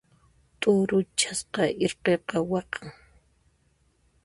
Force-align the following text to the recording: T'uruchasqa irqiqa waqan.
T'uruchasqa 0.59 1.63
irqiqa 1.83 2.37
waqan. 2.49 2.87